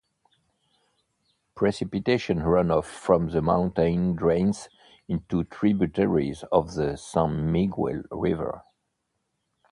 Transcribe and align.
Precipitation 1.53 2.39
runoff 2.39 2.85
from 2.85 3.29
the 3.29 3.39
mountain 3.39 4.15
drains 4.15 4.67
into 5.07 5.43
tributaries 5.43 6.43
of 6.51 6.73
the 6.73 6.95
San 6.97 7.51
Miguel 7.51 8.01
River. 8.09 8.63